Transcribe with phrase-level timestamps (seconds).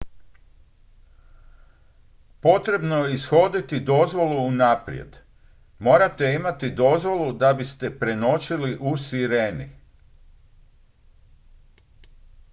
[2.41, 5.17] potrebno je ishoditi dozvolu unaprijed
[5.79, 9.69] morate imati dozvolu da biste prenoćili u sireni